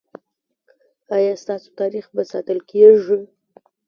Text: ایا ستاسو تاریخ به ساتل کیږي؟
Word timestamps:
ایا 1.15 1.33
ستاسو 1.43 1.69
تاریخ 1.79 2.05
به 2.15 2.23
ساتل 2.31 2.59
کیږي؟ 2.69 3.17